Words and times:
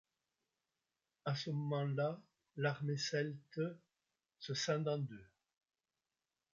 À 1.25 1.35
ce 1.35 1.51
moment-là, 1.51 2.19
l'armée 2.57 2.97
celte 2.97 3.61
se 4.39 4.55
scinde 4.55 4.87
en 4.87 4.97
deux. 4.97 5.27